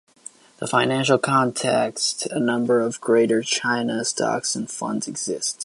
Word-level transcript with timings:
In 0.09 0.13
the 0.57 0.65
financial 0.65 1.19
context, 1.19 2.25
a 2.31 2.39
number 2.39 2.79
of 2.81 2.99
Greater 2.99 3.43
China 3.43 4.03
stocks 4.03 4.55
and 4.55 4.67
funds 4.67 5.07
exist. 5.07 5.59